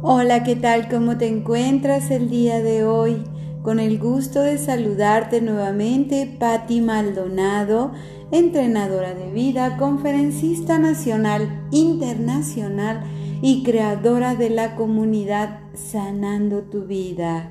Hola, 0.00 0.44
¿qué 0.44 0.54
tal? 0.54 0.88
¿Cómo 0.88 1.18
te 1.18 1.26
encuentras 1.26 2.12
el 2.12 2.30
día 2.30 2.62
de 2.62 2.84
hoy? 2.84 3.24
Con 3.62 3.80
el 3.80 3.98
gusto 3.98 4.42
de 4.42 4.56
saludarte 4.56 5.40
nuevamente, 5.40 6.36
Patti 6.38 6.80
Maldonado, 6.80 7.90
entrenadora 8.30 9.14
de 9.14 9.32
vida, 9.32 9.76
conferencista 9.76 10.78
nacional, 10.78 11.66
internacional 11.72 13.02
y 13.42 13.64
creadora 13.64 14.36
de 14.36 14.50
la 14.50 14.76
comunidad 14.76 15.62
Sanando 15.74 16.62
tu 16.62 16.84
Vida. 16.84 17.50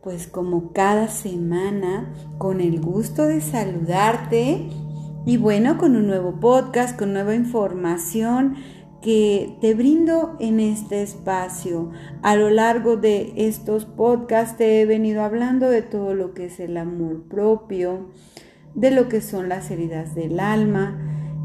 Pues 0.00 0.28
como 0.28 0.72
cada 0.72 1.08
semana, 1.08 2.14
con 2.38 2.60
el 2.60 2.80
gusto 2.80 3.26
de 3.26 3.40
saludarte 3.40 4.68
y 5.26 5.38
bueno, 5.38 5.76
con 5.76 5.96
un 5.96 6.06
nuevo 6.06 6.38
podcast, 6.38 6.96
con 6.96 7.12
nueva 7.12 7.34
información 7.34 8.54
que 9.02 9.56
te 9.60 9.74
brindo 9.74 10.36
en 10.40 10.60
este 10.60 11.02
espacio. 11.02 11.90
A 12.22 12.36
lo 12.36 12.50
largo 12.50 12.96
de 12.96 13.32
estos 13.36 13.86
podcasts 13.86 14.56
te 14.56 14.80
he 14.80 14.86
venido 14.86 15.22
hablando 15.22 15.68
de 15.68 15.82
todo 15.82 16.14
lo 16.14 16.34
que 16.34 16.46
es 16.46 16.60
el 16.60 16.76
amor 16.76 17.22
propio, 17.22 18.10
de 18.74 18.90
lo 18.90 19.08
que 19.08 19.20
son 19.20 19.48
las 19.48 19.70
heridas 19.70 20.14
del 20.14 20.38
alma. 20.38 20.98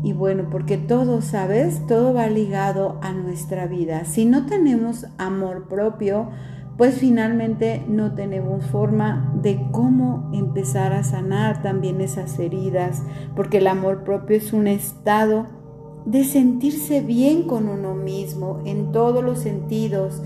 Y 0.03 0.13
bueno, 0.13 0.49
porque 0.51 0.77
todo, 0.77 1.21
¿sabes? 1.21 1.85
Todo 1.87 2.13
va 2.13 2.27
ligado 2.27 2.99
a 3.01 3.13
nuestra 3.13 3.65
vida. 3.67 4.05
Si 4.05 4.25
no 4.25 4.45
tenemos 4.45 5.07
amor 5.17 5.67
propio, 5.67 6.29
pues 6.77 6.97
finalmente 6.97 7.85
no 7.87 8.13
tenemos 8.15 8.65
forma 8.65 9.33
de 9.41 9.65
cómo 9.71 10.29
empezar 10.33 10.91
a 10.91 11.03
sanar 11.03 11.61
también 11.61 12.01
esas 12.01 12.37
heridas, 12.37 13.01
porque 13.35 13.59
el 13.59 13.67
amor 13.67 14.03
propio 14.03 14.35
es 14.35 14.51
un 14.51 14.67
estado 14.67 15.47
de 16.05 16.23
sentirse 16.23 17.01
bien 17.01 17.43
con 17.43 17.67
uno 17.67 17.95
mismo 17.95 18.61
en 18.65 18.91
todos 18.91 19.23
los 19.23 19.39
sentidos. 19.39 20.21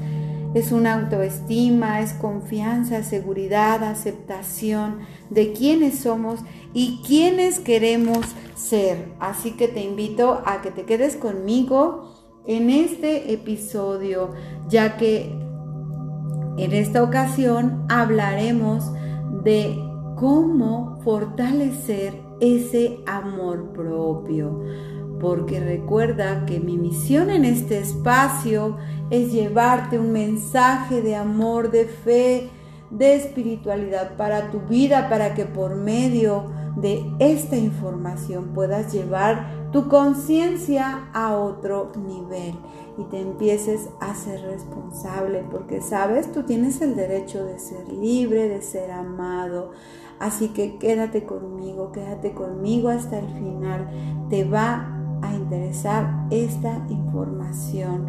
Es 0.53 0.71
una 0.71 0.95
autoestima, 0.95 2.01
es 2.01 2.13
confianza, 2.13 3.03
seguridad, 3.03 3.83
aceptación 3.83 4.99
de 5.29 5.53
quiénes 5.53 5.99
somos 5.99 6.41
y 6.73 7.01
quiénes 7.05 7.59
queremos 7.59 8.19
ser. 8.55 9.13
Así 9.19 9.51
que 9.51 9.67
te 9.67 9.83
invito 9.83 10.41
a 10.45 10.61
que 10.61 10.71
te 10.71 10.85
quedes 10.85 11.15
conmigo 11.15 12.15
en 12.47 12.69
este 12.69 13.31
episodio, 13.31 14.31
ya 14.67 14.97
que 14.97 15.31
en 16.57 16.73
esta 16.73 17.03
ocasión 17.03 17.85
hablaremos 17.89 18.91
de 19.43 19.77
cómo 20.15 20.99
fortalecer 21.03 22.21
ese 22.41 22.99
amor 23.05 23.71
propio 23.71 24.59
porque 25.19 25.59
recuerda 25.59 26.45
que 26.45 26.59
mi 26.59 26.77
misión 26.77 27.29
en 27.29 27.45
este 27.45 27.79
espacio 27.79 28.77
es 29.09 29.31
llevarte 29.31 29.99
un 29.99 30.11
mensaje 30.11 31.01
de 31.01 31.15
amor, 31.15 31.71
de 31.71 31.85
fe, 31.85 32.49
de 32.89 33.15
espiritualidad 33.15 34.15
para 34.15 34.51
tu 34.51 34.61
vida, 34.61 35.09
para 35.09 35.35
que 35.35 35.45
por 35.45 35.75
medio 35.75 36.45
de 36.75 37.05
esta 37.19 37.57
información 37.57 38.53
puedas 38.53 38.93
llevar 38.93 39.69
tu 39.71 39.87
conciencia 39.87 41.09
a 41.13 41.35
otro 41.35 41.91
nivel 41.95 42.55
y 42.97 43.03
te 43.05 43.19
empieces 43.21 43.89
a 43.99 44.15
ser 44.15 44.41
responsable, 44.41 45.43
porque 45.49 45.81
sabes, 45.81 46.31
tú 46.31 46.43
tienes 46.43 46.81
el 46.81 46.95
derecho 46.95 47.45
de 47.45 47.59
ser 47.59 47.87
libre, 47.91 48.49
de 48.49 48.61
ser 48.61 48.91
amado. 48.91 49.71
Así 50.19 50.49
que 50.49 50.77
quédate 50.77 51.23
conmigo, 51.23 51.91
quédate 51.91 52.33
conmigo 52.33 52.89
hasta 52.89 53.19
el 53.19 53.27
final. 53.27 53.89
Te 54.29 54.43
va 54.43 54.98
a 55.21 55.33
interesar 55.35 56.25
esta 56.29 56.85
información. 56.89 58.07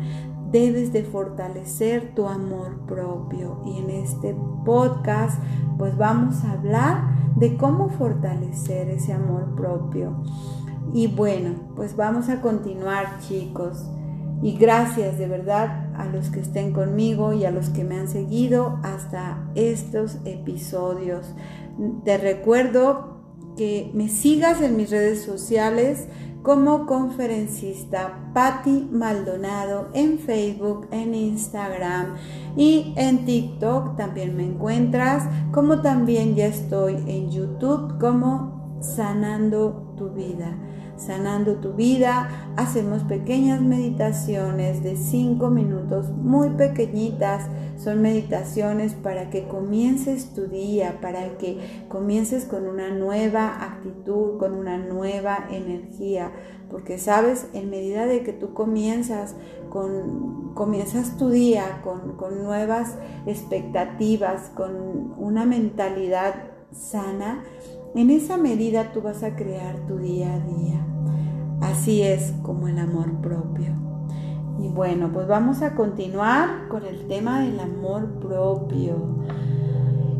Debes 0.50 0.92
de 0.92 1.04
fortalecer 1.04 2.14
tu 2.14 2.26
amor 2.26 2.80
propio 2.86 3.62
y 3.64 3.78
en 3.78 3.90
este 3.90 4.34
podcast 4.64 5.40
pues 5.78 5.96
vamos 5.96 6.44
a 6.44 6.52
hablar 6.52 7.20
de 7.36 7.56
cómo 7.56 7.88
fortalecer 7.88 8.90
ese 8.90 9.12
amor 9.12 9.54
propio. 9.54 10.22
Y 10.92 11.06
bueno, 11.06 11.54
pues 11.76 11.96
vamos 11.96 12.28
a 12.28 12.40
continuar 12.40 13.20
chicos. 13.20 13.86
Y 14.42 14.56
gracias 14.56 15.18
de 15.18 15.28
verdad 15.28 15.90
a 15.94 16.06
los 16.06 16.30
que 16.30 16.40
estén 16.40 16.72
conmigo 16.72 17.32
y 17.32 17.44
a 17.44 17.50
los 17.50 17.68
que 17.68 17.84
me 17.84 17.98
han 17.98 18.08
seguido 18.08 18.78
hasta 18.82 19.50
estos 19.54 20.18
episodios. 20.24 21.34
Te 22.04 22.16
recuerdo 22.18 23.20
que 23.56 23.90
me 23.94 24.08
sigas 24.08 24.62
en 24.62 24.76
mis 24.76 24.90
redes 24.90 25.22
sociales 25.22 26.06
como 26.42 26.86
conferencista 26.86 28.30
Patti 28.32 28.88
Maldonado 28.90 29.88
en 29.92 30.18
Facebook, 30.18 30.88
en 30.90 31.14
Instagram 31.14 32.16
y 32.56 32.94
en 32.96 33.24
TikTok. 33.24 33.96
También 33.96 34.36
me 34.36 34.44
encuentras, 34.44 35.24
como 35.52 35.82
también 35.82 36.34
ya 36.34 36.46
estoy 36.46 36.94
en 37.06 37.30
YouTube 37.30 37.98
como 37.98 38.78
Sanando 38.80 39.94
tu 39.98 40.08
vida 40.10 40.56
sanando 41.00 41.56
tu 41.56 41.72
vida. 41.72 42.28
Hacemos 42.56 43.02
pequeñas 43.04 43.60
meditaciones 43.60 44.82
de 44.82 44.96
5 44.96 45.50
minutos, 45.50 46.10
muy 46.10 46.50
pequeñitas. 46.50 47.46
Son 47.76 48.02
meditaciones 48.02 48.94
para 48.94 49.30
que 49.30 49.48
comiences 49.48 50.34
tu 50.34 50.46
día, 50.48 50.98
para 51.00 51.38
que 51.38 51.86
comiences 51.88 52.44
con 52.44 52.66
una 52.66 52.90
nueva 52.90 53.64
actitud, 53.64 54.38
con 54.38 54.52
una 54.54 54.78
nueva 54.78 55.46
energía. 55.50 56.30
Porque 56.70 56.98
sabes, 56.98 57.48
en 57.54 57.70
medida 57.70 58.06
de 58.06 58.22
que 58.22 58.32
tú 58.32 58.52
comienzas 58.52 59.34
con, 59.70 60.52
comienzas 60.54 61.16
tu 61.16 61.30
día 61.30 61.80
con, 61.82 62.16
con 62.16 62.44
nuevas 62.44 62.96
expectativas, 63.26 64.50
con 64.54 65.14
una 65.16 65.46
mentalidad 65.46 66.34
sana, 66.72 67.42
en 67.94 68.10
esa 68.10 68.36
medida 68.36 68.92
tú 68.92 69.02
vas 69.02 69.22
a 69.22 69.34
crear 69.34 69.86
tu 69.86 69.98
día 69.98 70.34
a 70.34 70.38
día. 70.38 70.89
Así 71.60 72.02
es 72.02 72.32
como 72.42 72.68
el 72.68 72.78
amor 72.78 73.12
propio. 73.20 73.72
Y 74.58 74.68
bueno, 74.68 75.10
pues 75.12 75.26
vamos 75.26 75.62
a 75.62 75.74
continuar 75.74 76.68
con 76.68 76.84
el 76.84 77.06
tema 77.06 77.40
del 77.40 77.60
amor 77.60 78.20
propio. 78.20 78.96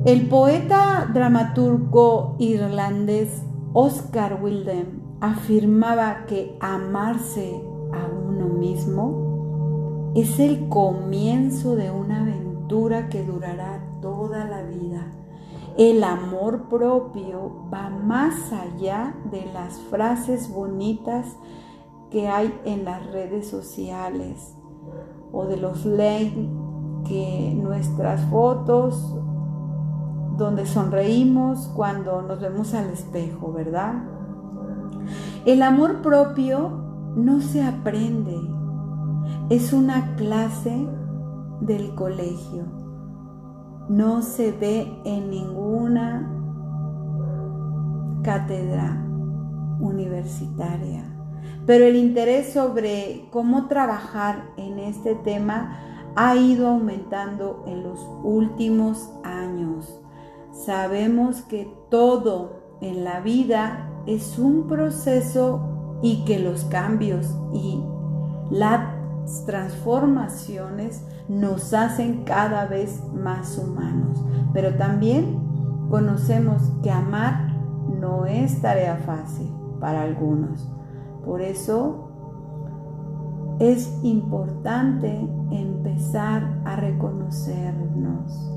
El 0.05 0.29
poeta 0.29 1.11
dramaturgo 1.13 2.37
irlandés 2.39 3.43
Oscar 3.73 4.39
Wilde 4.43 4.87
afirmaba 5.21 6.25
que 6.27 6.57
amarse 6.61 7.63
a 7.93 8.07
uno 8.07 8.47
mismo 8.47 10.13
es 10.15 10.41
el 10.41 10.69
comienzo 10.69 11.77
de 11.77 11.91
una 11.91 12.23
aventura 12.23 13.09
que 13.09 13.23
durará 13.25 13.85
toda 14.01 14.47
la 14.47 14.63
vida 14.63 15.07
el 15.79 16.05
amor 16.05 16.69
propio 16.69 17.69
va 17.73 17.91
más 17.91 18.53
allá 18.53 19.15
de 19.31 19.47
las 19.53 19.79
frases 19.91 20.53
bonitas 20.53 21.37
que 22.11 22.29
hay 22.29 22.59
en 22.65 22.85
las 22.85 23.07
redes 23.13 23.49
sociales 23.49 24.57
o 25.33 25.47
de 25.47 25.57
los 25.57 25.85
likes 25.87 26.49
que 27.07 27.55
nuestras 27.57 28.21
fotos 28.27 29.17
donde 30.37 30.67
sonreímos 30.67 31.71
cuando 31.77 32.23
nos 32.23 32.41
vemos 32.41 32.75
al 32.75 32.91
espejo, 32.91 33.53
¿verdad? 33.53 34.03
El 35.45 35.63
amor 35.63 36.03
propio 36.03 36.71
no 37.17 37.41
se 37.41 37.63
aprende, 37.63 38.37
es 39.51 39.73
una 39.73 40.17
clase 40.17 40.87
del 41.61 41.95
colegio 41.95 42.80
no 43.91 44.23
se 44.23 44.53
ve 44.53 44.87
en 45.05 45.31
ninguna 45.31 46.31
cátedra 48.23 49.05
universitaria. 49.81 51.03
Pero 51.67 51.87
el 51.87 51.97
interés 51.97 52.53
sobre 52.53 53.27
cómo 53.33 53.67
trabajar 53.67 54.45
en 54.57 54.79
este 54.79 55.17
tema 55.17 55.77
ha 56.15 56.37
ido 56.37 56.69
aumentando 56.69 57.65
en 57.67 57.83
los 57.83 57.99
últimos 58.23 59.11
años. 59.25 60.01
Sabemos 60.53 61.43
que 61.43 61.69
todo 61.91 62.61
en 62.81 63.03
la 63.03 63.19
vida 63.19 63.91
es 64.07 64.39
un 64.39 64.69
proceso 64.69 65.99
y 66.01 66.25
que 66.25 66.39
los 66.39 66.65
cambios 66.67 67.27
y 67.53 67.83
la 68.53 69.01
transformaciones 69.45 71.05
nos 71.31 71.73
hacen 71.75 72.25
cada 72.25 72.67
vez 72.67 73.05
más 73.15 73.57
humanos. 73.57 74.21
Pero 74.53 74.75
también 74.75 75.39
conocemos 75.89 76.73
que 76.83 76.91
amar 76.91 77.55
no 78.01 78.27
es 78.27 78.61
tarea 78.61 78.97
fácil 78.97 79.49
para 79.79 80.03
algunos. 80.03 80.69
Por 81.25 81.41
eso 81.41 82.09
es 83.61 83.97
importante 84.03 85.09
empezar 85.53 86.61
a 86.65 86.75
reconocernos. 86.75 88.51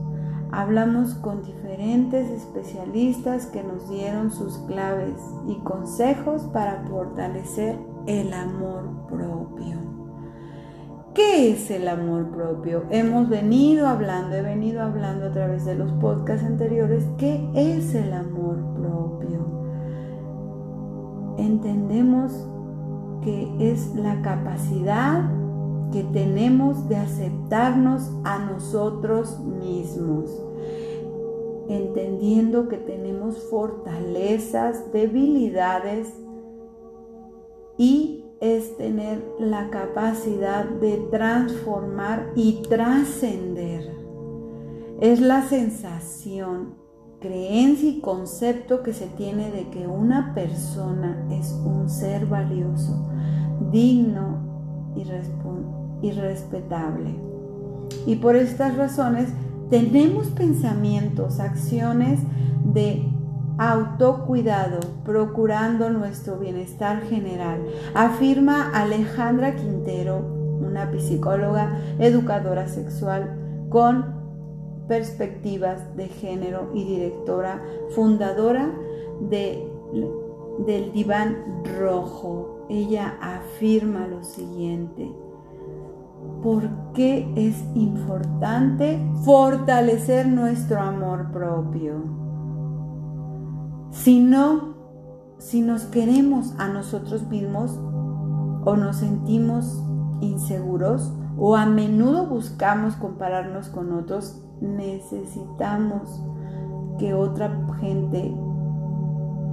Hablamos 0.51 1.13
con 1.15 1.43
diferentes 1.43 2.27
especialistas 2.29 3.45
que 3.47 3.63
nos 3.63 3.87
dieron 3.89 4.31
sus 4.31 4.57
claves 4.59 5.19
y 5.47 5.55
consejos 5.59 6.43
para 6.53 6.85
fortalecer 6.87 7.77
el 8.07 8.33
amor 8.33 8.89
propio. 9.07 9.92
¿Qué 11.13 11.51
es 11.51 11.69
el 11.69 11.87
amor 11.87 12.31
propio? 12.31 12.85
Hemos 12.89 13.29
venido 13.29 13.87
hablando, 13.87 14.35
he 14.35 14.41
venido 14.41 14.81
hablando 14.81 15.27
a 15.27 15.31
través 15.31 15.63
de 15.63 15.75
los 15.75 15.91
podcasts 15.93 16.43
anteriores, 16.43 17.05
¿qué 17.19 17.47
es 17.53 17.93
el 17.93 18.13
amor 18.13 18.57
propio? 18.73 19.45
Entendemos 21.37 22.31
que 23.21 23.47
es 23.59 23.93
la 23.95 24.23
capacidad 24.23 25.29
que 25.91 26.03
tenemos 26.03 26.89
de 26.89 26.95
aceptarnos 26.95 28.11
a 28.23 28.39
nosotros 28.39 29.39
mismos, 29.39 30.31
entendiendo 31.69 32.67
que 32.67 32.77
tenemos 32.77 33.37
fortalezas, 33.51 34.91
debilidades 34.91 36.11
y 37.77 38.22
es 38.43 38.75
tener 38.75 39.23
la 39.39 39.69
capacidad 39.69 40.65
de 40.65 40.97
transformar 41.09 42.33
y 42.35 42.61
trascender. 42.63 43.89
Es 44.99 45.21
la 45.21 45.43
sensación, 45.43 46.73
creencia 47.21 47.89
y 47.89 48.01
concepto 48.01 48.83
que 48.83 48.91
se 48.91 49.07
tiene 49.07 49.49
de 49.49 49.69
que 49.69 49.87
una 49.87 50.33
persona 50.35 51.25
es 51.31 51.53
un 51.53 51.89
ser 51.89 52.25
valioso, 52.25 53.09
digno 53.71 54.91
y, 56.01 56.11
respetable. 56.11 57.15
Y 58.05 58.17
por 58.17 58.35
estas 58.35 58.75
razones 58.75 59.29
tenemos 59.69 60.27
pensamientos, 60.27 61.39
acciones 61.39 62.19
de 62.73 63.09
autocuidado, 63.57 64.79
procurando 65.05 65.89
nuestro 65.89 66.37
bienestar 66.37 67.01
general, 67.03 67.65
afirma 67.93 68.71
Alejandra 68.73 69.55
Quintero, 69.55 70.19
una 70.59 70.91
psicóloga, 70.99 71.77
educadora 71.99 72.67
sexual 72.67 73.37
con 73.69 74.23
perspectivas 74.87 75.95
de 75.95 76.07
género 76.07 76.71
y 76.73 76.83
directora 76.83 77.61
fundadora 77.95 78.71
de, 79.29 79.67
del 80.65 80.91
diván 80.91 81.63
rojo. 81.79 82.65
Ella 82.69 83.17
afirma 83.21 84.07
lo 84.07 84.23
siguiente. 84.23 85.11
¿Por 86.41 86.69
qué 86.93 87.31
es 87.35 87.55
importante 87.75 88.99
fortalecer 89.23 90.27
nuestro 90.27 90.79
amor 90.79 91.31
propio? 91.31 92.22
Si 93.93 94.27
si 95.37 95.61
nos 95.61 95.83
queremos 95.83 96.55
a 96.57 96.67
nosotros 96.67 97.27
mismos 97.27 97.79
o 98.65 98.75
nos 98.75 98.97
sentimos 98.97 99.81
inseguros 100.19 101.13
o 101.37 101.55
a 101.55 101.67
menudo 101.67 102.25
buscamos 102.25 102.95
compararnos 102.95 103.69
con 103.69 103.93
otros, 103.93 104.41
necesitamos 104.61 106.21
que 106.97 107.13
otra 107.13 107.55
gente 107.79 108.35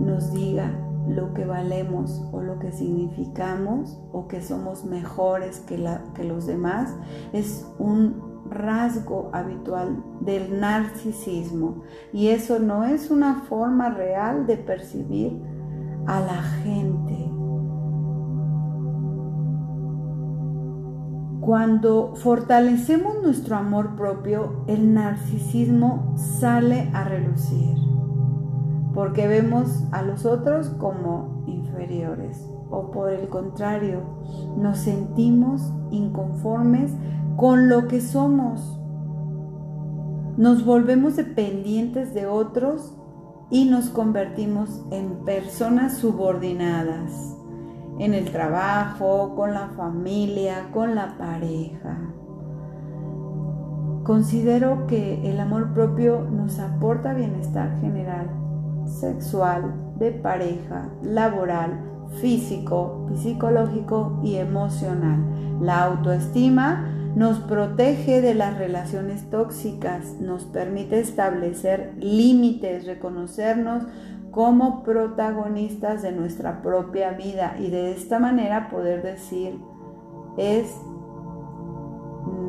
nos 0.01 0.33
diga 0.33 0.73
lo 1.07 1.35
que 1.35 1.45
valemos 1.45 2.23
o 2.33 2.41
lo 2.41 2.59
que 2.59 2.73
significamos 2.73 4.01
o 4.11 4.27
que 4.27 4.43
somos 4.43 4.85
mejores 4.85 5.61
que, 5.61 5.77
que 6.15 6.25
los 6.25 6.47
demás. 6.47 6.95
Es 7.33 7.67
un 7.79 8.30
rasgo 8.51 9.31
habitual 9.33 10.03
del 10.21 10.61
narcisismo 10.61 11.83
y 12.13 12.29
eso 12.29 12.59
no 12.59 12.85
es 12.85 13.11
una 13.11 13.43
forma 13.43 13.91
real 13.91 14.47
de 14.47 14.57
percibir 14.57 15.41
a 16.07 16.21
la 16.21 16.43
gente. 16.63 17.31
Cuando 21.41 22.15
fortalecemos 22.17 23.23
nuestro 23.23 23.57
amor 23.57 23.97
propio, 23.97 24.65
el 24.67 24.93
narcisismo 24.93 26.15
sale 26.17 26.91
a 26.93 27.05
relucir, 27.05 27.77
porque 28.93 29.27
vemos 29.27 29.85
a 29.91 30.03
los 30.03 30.27
otros 30.27 30.69
como 30.79 31.43
inferiores 31.47 32.47
o 32.71 32.91
por 32.91 33.11
el 33.11 33.29
contrario, 33.29 34.01
nos 34.57 34.79
sentimos 34.79 35.73
inconformes 35.91 36.93
con 37.41 37.71
lo 37.71 37.89
que 37.89 38.03
somos. 38.03 38.79
Nos 40.37 40.63
volvemos 40.63 41.17
dependientes 41.17 42.13
de 42.13 42.27
otros 42.27 42.95
y 43.49 43.65
nos 43.65 43.89
convertimos 43.89 44.85
en 44.91 45.25
personas 45.25 45.97
subordinadas 45.97 47.35
en 47.99 48.13
el 48.13 48.31
trabajo, 48.31 49.35
con 49.37 49.55
la 49.55 49.69
familia, 49.69 50.69
con 50.75 50.95
la 50.95 51.17
pareja. 51.17 52.13
Considero 54.05 54.87
que 54.87 55.31
el 55.31 55.41
amor 55.41 55.73
propio 55.73 56.21
nos 56.21 56.59
aporta 56.59 57.15
bienestar 57.15 57.81
general, 57.81 58.29
sexual, 58.85 59.95
de 59.99 60.13
pareja, 60.13 60.91
laboral, 61.03 61.87
físico, 62.21 63.09
psicológico 63.15 64.21
y 64.23 64.35
emocional. 64.35 65.25
La 65.63 65.85
autoestima 65.85 67.00
nos 67.15 67.41
protege 67.41 68.21
de 68.21 68.35
las 68.35 68.57
relaciones 68.57 69.29
tóxicas, 69.31 70.15
nos 70.21 70.45
permite 70.45 71.01
establecer 71.01 71.95
límites, 71.99 72.87
reconocernos 72.87 73.85
como 74.31 74.83
protagonistas 74.85 76.03
de 76.03 76.13
nuestra 76.13 76.63
propia 76.63 77.13
vida 77.13 77.57
y 77.59 77.71
de 77.71 77.93
esta 77.93 78.19
manera 78.19 78.69
poder 78.69 79.03
decir, 79.03 79.59
es 80.37 80.73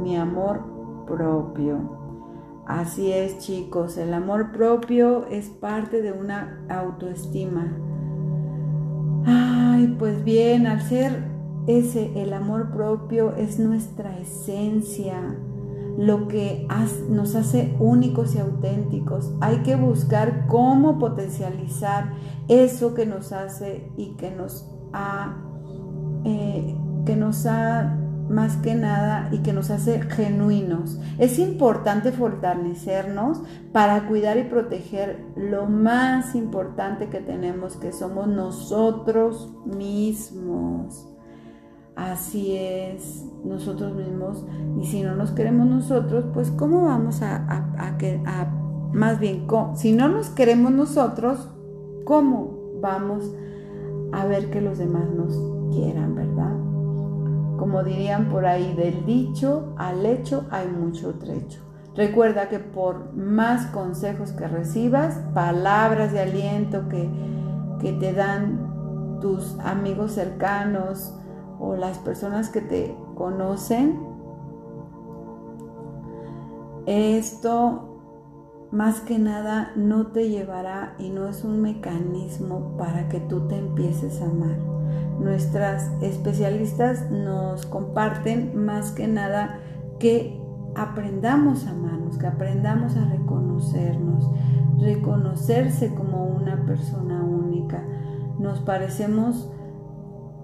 mi 0.03 0.15
amor 0.15 1.05
propio. 1.07 1.99
Así 2.67 3.11
es 3.11 3.39
chicos, 3.39 3.97
el 3.97 4.13
amor 4.13 4.51
propio 4.51 5.25
es 5.27 5.49
parte 5.49 6.01
de 6.01 6.11
una 6.11 6.63
autoestima. 6.69 7.75
Ay, 9.25 9.95
pues 9.97 10.23
bien, 10.23 10.67
al 10.67 10.81
ser 10.81 11.30
ese, 11.67 12.21
el 12.21 12.33
amor 12.33 12.71
propio, 12.71 13.35
es 13.35 13.59
nuestra 13.59 14.17
esencia, 14.17 15.37
lo 15.97 16.27
que 16.27 16.67
nos 17.09 17.35
hace 17.35 17.75
únicos 17.79 18.35
y 18.35 18.39
auténticos. 18.39 19.33
Hay 19.41 19.57
que 19.57 19.75
buscar 19.75 20.47
cómo 20.47 20.97
potencializar 20.99 22.13
eso 22.47 22.93
que 22.93 23.05
nos 23.05 23.31
hace 23.31 23.91
y 23.97 24.15
que 24.15 24.31
nos 24.31 24.69
ha, 24.93 25.37
eh, 26.23 26.75
que 27.05 27.15
nos 27.15 27.45
ha 27.45 27.97
más 28.31 28.57
que 28.57 28.75
nada 28.75 29.29
y 29.31 29.39
que 29.39 29.53
nos 29.53 29.69
hace 29.69 30.01
genuinos. 30.01 30.99
Es 31.17 31.37
importante 31.37 32.11
fortalecernos 32.11 33.41
para 33.71 34.07
cuidar 34.07 34.37
y 34.37 34.43
proteger 34.43 35.25
lo 35.35 35.65
más 35.65 36.33
importante 36.33 37.09
que 37.09 37.19
tenemos, 37.19 37.75
que 37.75 37.91
somos 37.91 38.27
nosotros 38.27 39.53
mismos. 39.65 41.10
Así 41.95 42.55
es, 42.55 43.25
nosotros 43.43 43.93
mismos. 43.95 44.45
Y 44.79 44.85
si 44.85 45.03
no 45.03 45.15
nos 45.15 45.31
queremos 45.31 45.67
nosotros, 45.67 46.25
pues 46.33 46.51
¿cómo 46.51 46.85
vamos 46.85 47.21
a, 47.21 47.45
a, 47.47 48.53
más 48.93 49.19
bien, 49.19 49.47
si 49.75 49.93
no 49.93 50.07
nos 50.07 50.29
queremos 50.29 50.71
nosotros, 50.71 51.49
¿cómo 52.05 52.79
vamos 52.81 53.31
a 54.11 54.25
ver 54.25 54.49
que 54.49 54.61
los 54.61 54.77
demás 54.77 55.09
nos 55.09 55.33
quieran, 55.73 56.15
verdad? 56.15 56.55
Como 57.57 57.83
dirían 57.83 58.29
por 58.29 58.45
ahí, 58.45 58.73
del 58.73 59.05
dicho 59.05 59.73
al 59.77 60.05
hecho 60.05 60.45
hay 60.49 60.67
mucho 60.67 61.15
trecho. 61.15 61.61
Recuerda 61.95 62.47
que 62.47 62.59
por 62.59 63.13
más 63.13 63.67
consejos 63.67 64.31
que 64.31 64.47
recibas, 64.47 65.19
palabras 65.33 66.13
de 66.13 66.21
aliento 66.21 66.87
que, 66.87 67.09
que 67.79 67.93
te 67.93 68.13
dan 68.13 69.19
tus 69.21 69.59
amigos 69.59 70.13
cercanos, 70.13 71.13
o 71.61 71.75
las 71.75 71.99
personas 71.99 72.49
que 72.49 72.59
te 72.59 72.97
conocen, 73.15 73.99
esto 76.87 77.87
más 78.71 79.01
que 79.01 79.19
nada 79.19 79.71
no 79.75 80.07
te 80.07 80.29
llevará 80.29 80.95
y 80.97 81.09
no 81.09 81.27
es 81.27 81.43
un 81.43 81.61
mecanismo 81.61 82.75
para 82.77 83.09
que 83.09 83.19
tú 83.19 83.47
te 83.47 83.57
empieces 83.57 84.21
a 84.21 84.25
amar. 84.25 84.57
Nuestras 85.19 85.91
especialistas 86.01 87.11
nos 87.11 87.67
comparten 87.67 88.65
más 88.65 88.91
que 88.91 89.07
nada 89.07 89.59
que 89.99 90.41
aprendamos 90.73 91.67
a 91.67 91.71
amarnos, 91.71 92.17
que 92.17 92.25
aprendamos 92.25 92.95
a 92.95 93.05
reconocernos, 93.05 94.31
reconocerse 94.79 95.93
como 95.93 96.25
una 96.25 96.65
persona 96.65 97.23
única. 97.23 97.83
Nos 98.39 98.61
parecemos 98.61 99.51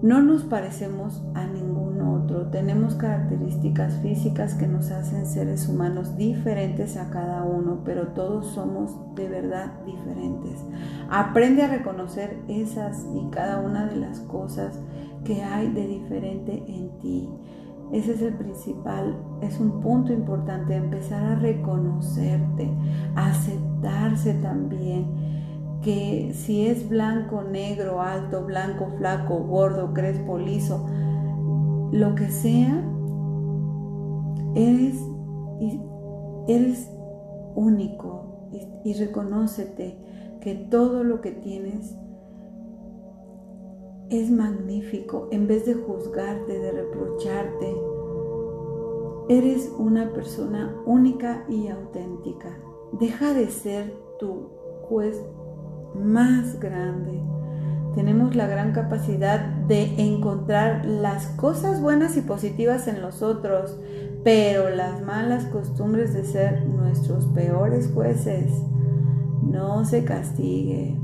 no 0.02 0.22
nos 0.22 0.44
parecemos 0.44 1.22
a 1.34 1.46
ningún 1.46 2.00
otro, 2.00 2.46
tenemos 2.48 2.94
características 2.94 3.98
físicas 3.98 4.54
que 4.54 4.68
nos 4.68 4.90
hacen 4.90 5.26
seres 5.26 5.68
humanos 5.68 6.16
diferentes 6.16 6.96
a 6.96 7.10
cada 7.10 7.42
uno, 7.42 7.82
pero 7.84 8.08
todos 8.08 8.46
somos 8.46 8.96
de 9.14 9.28
verdad 9.28 9.72
diferentes. 9.84 10.64
Aprende 11.10 11.62
a 11.62 11.68
reconocer 11.68 12.38
esas 12.48 13.06
y 13.14 13.28
cada 13.30 13.60
una 13.60 13.86
de 13.86 13.96
las 13.96 14.20
cosas 14.20 14.78
que 15.24 15.42
hay 15.42 15.68
de 15.70 15.86
diferente 15.86 16.62
en 16.68 16.90
ti. 17.00 17.28
Ese 17.92 18.12
es 18.12 18.22
el 18.22 18.34
principal, 18.34 19.16
es 19.40 19.58
un 19.58 19.80
punto 19.80 20.12
importante, 20.12 20.76
empezar 20.76 21.24
a 21.24 21.34
reconocerte, 21.36 22.70
aceptarse 23.16 24.34
también, 24.34 25.37
que 25.88 26.34
si 26.34 26.66
es 26.66 26.86
blanco, 26.86 27.42
negro, 27.44 28.02
alto, 28.02 28.44
blanco, 28.44 28.88
flaco, 28.98 29.38
gordo, 29.38 29.94
crespo, 29.94 30.36
liso, 30.36 30.84
lo 31.92 32.14
que 32.14 32.28
sea, 32.28 32.84
eres, 34.54 35.02
eres 36.46 36.90
único 37.54 38.50
y, 38.84 38.90
y 38.90 38.94
que 40.42 40.54
todo 40.70 41.04
lo 41.04 41.22
que 41.22 41.30
tienes 41.30 41.96
es 44.10 44.30
magnífico 44.30 45.28
en 45.30 45.46
vez 45.46 45.64
de 45.64 45.72
juzgarte, 45.72 46.58
de 46.58 46.70
reprocharte. 46.70 47.74
Eres 49.30 49.72
una 49.78 50.12
persona 50.12 50.76
única 50.84 51.46
y 51.48 51.68
auténtica. 51.68 52.58
Deja 52.92 53.32
de 53.32 53.48
ser 53.48 53.94
tu 54.18 54.50
juez 54.82 55.18
más 55.94 56.58
grande. 56.60 57.22
Tenemos 57.94 58.36
la 58.36 58.46
gran 58.46 58.72
capacidad 58.72 59.40
de 59.40 59.94
encontrar 59.96 60.84
las 60.84 61.26
cosas 61.28 61.80
buenas 61.80 62.16
y 62.16 62.20
positivas 62.20 62.86
en 62.86 63.02
los 63.02 63.22
otros, 63.22 63.78
pero 64.24 64.70
las 64.70 65.02
malas 65.02 65.46
costumbres 65.46 66.14
de 66.14 66.24
ser 66.24 66.66
nuestros 66.66 67.26
peores 67.26 67.90
jueces. 67.92 68.52
No 69.42 69.84
se 69.84 70.04
castigue, 70.04 70.98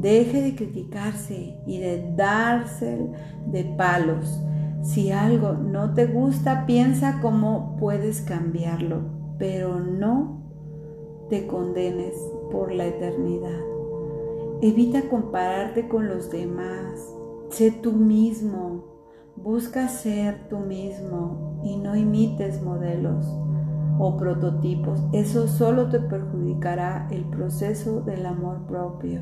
Deje 0.00 0.42
de 0.42 0.54
criticarse 0.54 1.56
y 1.66 1.78
de 1.78 2.12
darse 2.14 3.10
de 3.46 3.64
palos. 3.64 4.40
Si 4.82 5.10
algo 5.10 5.54
no 5.54 5.92
te 5.94 6.06
gusta, 6.06 6.66
piensa 6.66 7.18
cómo 7.20 7.76
puedes 7.80 8.20
cambiarlo, 8.20 9.00
pero 9.38 9.80
no 9.80 10.44
te 11.30 11.48
condenes 11.48 12.14
por 12.52 12.72
la 12.72 12.86
eternidad. 12.86 13.58
Evita 14.60 15.08
compararte 15.08 15.88
con 15.88 16.08
los 16.08 16.30
demás. 16.30 17.14
Sé 17.50 17.70
tú 17.70 17.92
mismo. 17.92 18.84
Busca 19.36 19.86
ser 19.86 20.48
tú 20.48 20.58
mismo 20.58 21.60
y 21.62 21.76
no 21.76 21.94
imites 21.94 22.60
modelos 22.60 23.24
o 24.00 24.16
prototipos. 24.16 25.00
Eso 25.12 25.46
solo 25.46 25.88
te 25.90 26.00
perjudicará 26.00 27.06
el 27.12 27.24
proceso 27.26 28.00
del 28.00 28.26
amor 28.26 28.66
propio. 28.66 29.20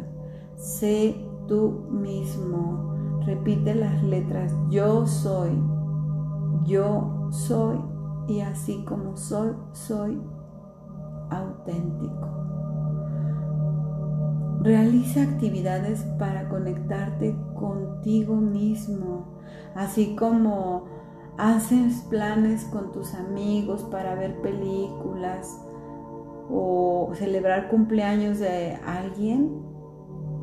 Sé 0.57 1.15
tú 1.47 1.87
mismo. 1.91 2.95
Repite 3.27 3.75
las 3.75 4.03
letras. 4.05 4.55
Yo 4.71 5.07
soy. 5.07 5.51
Yo 6.65 7.29
soy. 7.31 7.79
Y 8.27 8.41
así 8.41 8.85
como 8.87 9.19
soy, 9.19 9.53
soy 9.73 10.19
auténtico. 11.29 12.36
Realiza 14.67 15.23
actividades 15.23 16.03
para 16.19 16.49
conectarte 16.49 17.37
contigo 17.55 18.35
mismo, 18.35 19.39
así 19.77 20.17
como 20.17 20.87
haces 21.39 22.01
planes 22.11 22.65
con 22.65 22.91
tus 22.91 23.15
amigos 23.15 23.85
para 23.85 24.17
ver 24.17 24.43
películas 24.43 25.63
o 26.51 27.13
celebrar 27.15 27.69
cumpleaños 27.69 28.41
de 28.41 28.77
alguien, 28.85 29.66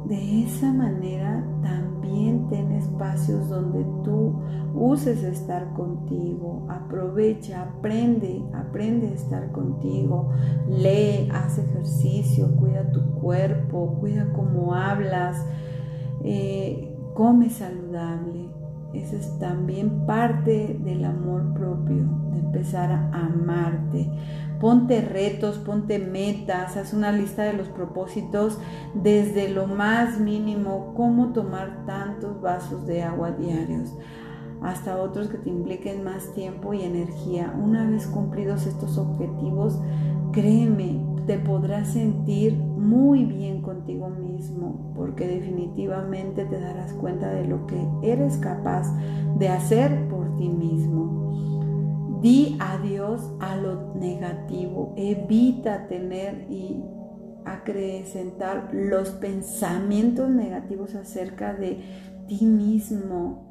de 0.05 0.43
esa 0.43 0.71
manera 0.73 1.45
también 1.61 2.49
ten 2.49 2.71
espacios 2.73 3.47
donde 3.49 3.83
tú 4.03 4.39
uses 4.73 5.23
estar 5.23 5.73
contigo. 5.73 6.65
Aprovecha, 6.69 7.61
aprende, 7.61 8.43
aprende 8.53 9.09
a 9.09 9.13
estar 9.13 9.51
contigo. 9.51 10.31
Lee, 10.67 11.29
haz 11.33 11.57
ejercicio, 11.57 12.55
cuida 12.57 12.91
tu 12.91 13.01
cuerpo, 13.15 13.97
cuida 13.99 14.31
cómo 14.33 14.73
hablas, 14.73 15.45
eh, 16.23 16.95
come 17.13 17.49
saludable. 17.49 18.49
Esa 18.93 19.15
es 19.15 19.39
también 19.39 20.05
parte 20.05 20.79
del 20.83 21.03
amor 21.05 21.53
propio, 21.53 22.03
de 22.31 22.39
empezar 22.39 22.91
a 22.91 23.09
amarte. 23.11 24.07
Ponte 24.63 25.01
retos, 25.01 25.57
ponte 25.57 25.99
metas, 25.99 26.77
haz 26.77 26.93
una 26.93 27.11
lista 27.11 27.43
de 27.43 27.51
los 27.51 27.67
propósitos 27.67 28.59
desde 28.93 29.49
lo 29.49 29.67
más 29.67 30.21
mínimo, 30.21 30.93
cómo 30.95 31.33
tomar 31.33 31.85
tantos 31.85 32.39
vasos 32.39 32.87
de 32.87 33.03
agua 33.03 33.31
diarios, 33.31 33.93
hasta 34.61 34.95
otros 34.95 35.27
que 35.27 35.37
te 35.39 35.49
impliquen 35.49 36.05
más 36.05 36.33
tiempo 36.33 36.73
y 36.73 36.83
energía. 36.83 37.53
Una 37.61 37.85
vez 37.89 38.07
cumplidos 38.07 38.65
estos 38.65 38.97
objetivos, 38.97 39.81
créeme, 40.31 41.05
te 41.27 41.39
podrás 41.39 41.89
sentir 41.89 42.55
muy 42.55 43.25
bien 43.25 43.61
contigo 43.61 44.07
mismo, 44.07 44.93
porque 44.95 45.27
definitivamente 45.27 46.45
te 46.45 46.61
darás 46.61 46.93
cuenta 46.93 47.29
de 47.31 47.45
lo 47.45 47.67
que 47.67 47.85
eres 48.01 48.37
capaz 48.37 48.87
de 49.37 49.49
hacer 49.49 50.07
por 50.07 50.37
ti 50.37 50.47
mismo. 50.47 51.22
Di 52.23 52.55
adiós 52.57 53.19
a 53.41 53.57
lo 53.57 53.93
negativo. 53.95 54.93
Evita 54.95 55.87
tener 55.87 56.47
y 56.49 56.81
acrecentar 57.43 58.69
los 58.71 59.09
pensamientos 59.09 60.29
negativos 60.29 60.95
acerca 60.95 61.53
de 61.53 61.83
ti 62.29 62.45
mismo. 62.45 63.43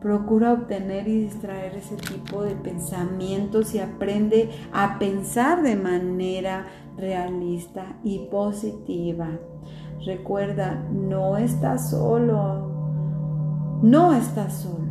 Procura 0.00 0.54
obtener 0.54 1.06
y 1.06 1.20
distraer 1.20 1.76
ese 1.76 1.94
tipo 1.94 2.42
de 2.42 2.56
pensamientos 2.56 3.72
y 3.76 3.78
aprende 3.78 4.50
a 4.72 4.98
pensar 4.98 5.62
de 5.62 5.76
manera 5.76 6.66
realista 6.96 7.96
y 8.02 8.26
positiva. 8.28 9.38
Recuerda, 10.04 10.84
no 10.90 11.36
estás 11.36 11.90
solo. 11.90 13.78
No 13.82 14.12
estás 14.14 14.52
solo. 14.52 14.85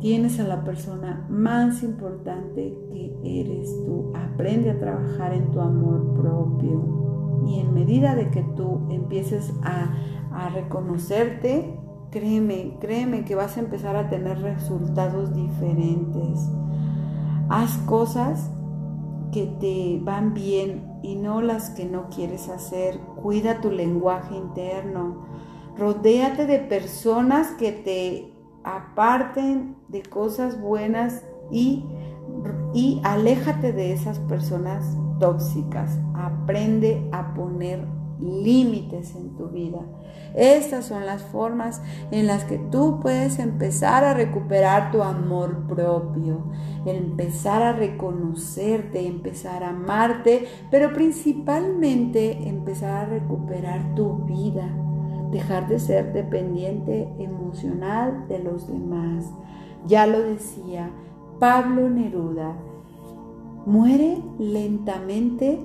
Tienes 0.00 0.40
a 0.40 0.44
la 0.44 0.64
persona 0.64 1.26
más 1.28 1.82
importante 1.82 2.74
que 2.90 3.12
eres 3.22 3.68
tú. 3.84 4.12
Aprende 4.14 4.70
a 4.70 4.78
trabajar 4.78 5.34
en 5.34 5.50
tu 5.50 5.60
amor 5.60 6.14
propio. 6.14 7.42
Y 7.46 7.60
en 7.60 7.74
medida 7.74 8.14
de 8.14 8.30
que 8.30 8.42
tú 8.56 8.86
empieces 8.90 9.52
a, 9.62 9.92
reconocerte, 10.54 11.76
créeme, 12.10 12.78
créeme 12.80 13.24
que 13.24 13.34
vas 13.34 13.58
a 13.58 13.60
empezar 13.60 13.94
a 13.96 14.08
tener 14.08 14.40
resultados 14.40 15.34
diferentes. 15.34 16.48
Haz 17.50 17.76
cosas 17.78 18.50
que 19.32 19.46
te 19.60 20.00
van 20.02 20.32
bien 20.32 20.98
y 21.02 21.16
no 21.16 21.42
las 21.42 21.70
que 21.70 21.84
no 21.84 22.08
quieres 22.08 22.48
hacer. 22.48 22.98
Cuida 23.22 23.60
tu 23.60 23.70
lenguaje 23.70 24.34
interno. 24.34 25.26
Rodéate 25.76 26.46
de 26.46 26.58
personas 26.58 27.48
que 27.52 27.72
te 27.72 28.29
aparten 28.64 29.76
de 29.88 30.02
cosas 30.02 30.60
buenas 30.60 31.24
y, 31.50 31.84
y 32.74 33.00
aléjate 33.04 33.72
de 33.72 33.92
esas 33.92 34.18
personas 34.20 34.96
tóxicas. 35.18 35.98
Aprende 36.14 37.08
a 37.12 37.34
poner 37.34 37.84
límites 38.20 39.14
en 39.14 39.34
tu 39.36 39.48
vida. 39.48 39.80
Estas 40.34 40.84
son 40.84 41.06
las 41.06 41.22
formas 41.22 41.82
en 42.10 42.26
las 42.26 42.44
que 42.44 42.58
tú 42.58 43.00
puedes 43.00 43.38
empezar 43.38 44.04
a 44.04 44.14
recuperar 44.14 44.92
tu 44.92 45.02
amor 45.02 45.66
propio, 45.66 46.44
empezar 46.84 47.62
a 47.62 47.72
reconocerte, 47.72 49.06
empezar 49.06 49.64
a 49.64 49.70
amarte, 49.70 50.46
pero 50.70 50.92
principalmente 50.92 52.48
empezar 52.48 53.06
a 53.06 53.08
recuperar 53.08 53.94
tu 53.94 54.24
vida 54.24 54.68
dejar 55.30 55.68
de 55.68 55.78
ser 55.78 56.12
dependiente 56.12 57.08
emocional 57.18 58.26
de 58.28 58.40
los 58.40 58.68
demás. 58.68 59.30
Ya 59.86 60.06
lo 60.06 60.20
decía 60.20 60.90
Pablo 61.38 61.88
Neruda, 61.88 62.56
muere 63.66 64.22
lentamente 64.38 65.60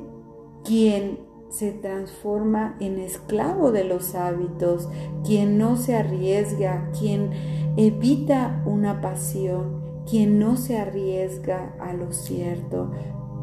quien 0.64 1.20
se 1.50 1.72
transforma 1.72 2.76
en 2.80 3.00
esclavo 3.00 3.72
de 3.72 3.84
los 3.84 4.16
hábitos, 4.16 4.90
quien 5.24 5.58
no 5.58 5.78
se 5.78 5.96
arriesga, 5.96 6.92
quien 6.98 7.32
evita 7.78 8.64
una 8.66 9.02
pasión, 9.02 9.82
quien 10.10 10.40
no 10.40 10.58
se 10.58 10.78
arriesga 10.78 11.76
a 11.80 11.94
lo 11.94 12.12
cierto 12.12 12.92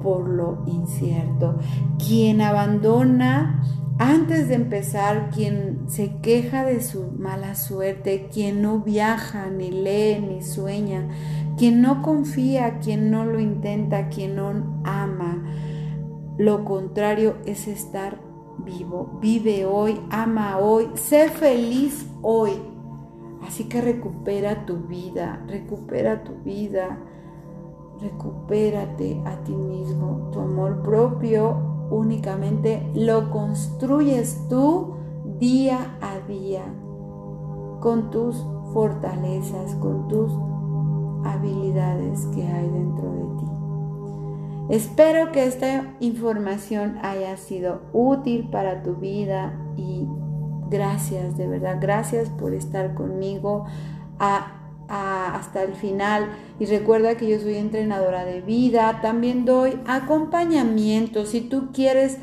por 0.03 0.29
lo 0.29 0.63
incierto, 0.67 1.59
quien 1.99 2.41
abandona 2.41 3.63
antes 3.99 4.49
de 4.49 4.55
empezar, 4.55 5.31
quien 5.31 5.89
se 5.89 6.17
queja 6.17 6.65
de 6.65 6.83
su 6.83 7.13
mala 7.13 7.55
suerte, 7.55 8.29
quien 8.33 8.63
no 8.63 8.81
viaja, 8.81 9.49
ni 9.51 9.71
lee, 9.71 10.21
ni 10.21 10.43
sueña, 10.43 11.09
quien 11.57 11.83
no 11.83 12.03
confía, 12.03 12.79
quien 12.81 13.11
no 13.11 13.25
lo 13.25 13.39
intenta, 13.39 14.09
quien 14.09 14.37
no 14.37 14.81
ama, 14.85 15.45
lo 16.39 16.65
contrario 16.65 17.37
es 17.45 17.69
estar 17.69 18.21
vivo. 18.65 19.19
Vive 19.21 19.67
hoy, 19.67 20.01
ama 20.11 20.59
hoy, 20.59 20.89
sé 20.95 21.29
feliz 21.29 22.07
hoy. 22.23 22.53
Así 23.47 23.65
que 23.65 23.81
recupera 23.81 24.65
tu 24.67 24.79
vida, 24.87 25.45
recupera 25.47 26.25
tu 26.25 26.35
vida, 26.45 26.99
recupérate 28.03 29.23
a 29.25 29.37
ti 29.45 29.53
mismo. 29.53 30.31
Tu 30.33 30.41
amor 30.41 30.83
propio 30.83 31.57
únicamente 31.91 32.91
lo 32.95 33.31
construyes 33.31 34.49
tú 34.49 34.95
día 35.39 35.97
a 36.01 36.19
día 36.27 36.63
con 37.81 38.11
tus 38.11 38.37
fortalezas, 38.73 39.75
con 39.77 40.09
tus 40.09 40.33
habilidades 41.25 42.27
que 42.35 42.45
hay 42.47 42.69
dentro 42.69 43.11
de 43.13 43.23
ti. 43.41 43.53
Espero 44.69 45.33
que 45.33 45.45
esta 45.45 45.95
información 46.01 46.99
haya 47.03 47.37
sido 47.37 47.83
útil 47.93 48.49
para 48.51 48.83
tu 48.83 48.95
vida 48.95 49.59
y 49.77 50.07
gracias, 50.71 51.37
de 51.37 51.49
verdad, 51.49 51.79
gracias 51.81 52.31
por 52.31 52.55
estar 52.55 52.95
conmigo 52.95 53.67
hasta 54.89 55.63
el 55.63 55.75
final. 55.75 56.31
Y 56.59 56.67
recuerda 56.67 57.17
que 57.17 57.29
yo 57.29 57.39
soy 57.39 57.57
entrenadora 57.57 58.25
de 58.25 58.41
vida, 58.41 59.01
también 59.03 59.45
doy 59.45 59.81
acompañamiento. 59.87 61.27
Si 61.27 61.41
tú 61.41 61.71
quieres 61.73 62.19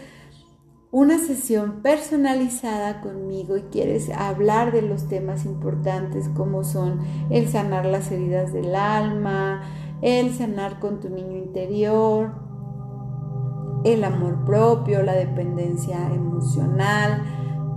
una 0.92 1.20
sesión 1.20 1.82
personalizada 1.84 3.02
conmigo 3.02 3.58
y 3.58 3.62
quieres 3.64 4.10
hablar 4.10 4.72
de 4.72 4.82
los 4.82 5.08
temas 5.08 5.46
importantes 5.46 6.30
como 6.30 6.64
son 6.64 7.02
el 7.30 7.48
sanar 7.48 7.86
las 7.86 8.12
heridas 8.12 8.54
del 8.54 8.76
alma, 8.76 9.62
el 10.02 10.34
sanar 10.34 10.80
con 10.80 11.00
tu 11.00 11.10
niño 11.10 11.38
interior, 11.38 12.32
el 13.84 14.04
amor 14.04 14.46
propio, 14.46 15.04
la 15.04 15.14
dependencia 15.14 16.12
emocional, 16.14 17.24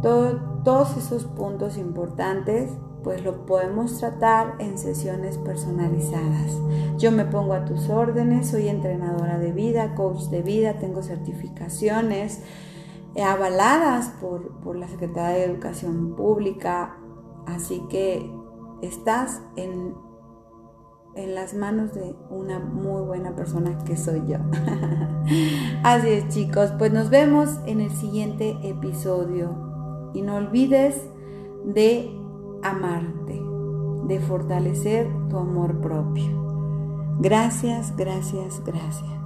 todos 0.03 0.97
esos 0.97 1.25
puntos 1.25 1.77
importantes, 1.77 2.71
pues 3.03 3.25
lo 3.25 3.47
podemos 3.47 3.99
tratar 3.99 4.55
en 4.59 4.79
sesiones 4.79 5.39
personalizadas. 5.39 6.53
Yo 6.99 7.11
me 7.11 7.25
pongo 7.25 7.55
a 7.55 7.65
tus 7.65 7.89
órdenes, 7.89 8.49
soy 8.49 8.69
entrenadora 8.69 9.39
de 9.39 9.53
vida, 9.53 9.95
coach 9.95 10.25
de 10.25 10.43
vida, 10.43 10.79
tengo 10.79 11.03
certificaciones 11.03 12.41
avaladas 13.23 14.09
por, 14.21 14.61
por 14.61 14.77
la 14.77 14.89
Secretaría 14.89 15.39
de 15.39 15.45
Educación 15.45 16.15
Pública, 16.17 16.97
así 17.47 17.83
que 17.91 18.31
estás 18.83 19.43
en 19.57 19.95
en 21.15 21.35
las 21.35 21.55
manos 21.55 21.93
de 21.95 22.15
una 22.31 22.59
muy 22.59 23.03
buena 23.03 23.35
persona 23.35 23.79
que 23.85 23.97
soy 23.97 24.23
yo. 24.27 24.39
Así 25.83 26.09
es 26.09 26.29
chicos, 26.29 26.73
pues 26.79 26.93
nos 26.93 27.11
vemos 27.11 27.59
en 27.67 27.81
el 27.81 27.91
siguiente 27.91 28.57
episodio 28.63 30.11
y 30.15 30.23
no 30.23 30.37
olvides 30.37 30.97
de 31.65 32.11
amarte, 32.62 33.40
de 34.07 34.21
fortalecer 34.21 35.09
tu 35.28 35.38
amor 35.38 35.81
propio. 35.81 36.42
Gracias, 37.19 37.95
gracias, 37.97 38.62
gracias. 38.64 39.22